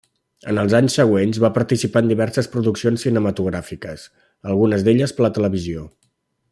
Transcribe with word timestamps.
En 0.51 0.59
els 0.59 0.75
anys 0.77 0.95
següents 0.99 1.39
va 1.43 1.51
participar 1.57 2.01
en 2.05 2.09
diverses 2.13 2.49
produccions 2.55 3.05
cinematogràfiques, 3.07 4.09
algunes 4.55 4.87
d'elles 4.89 5.19
per 5.19 5.27
la 5.27 5.35
televisió. 5.41 5.87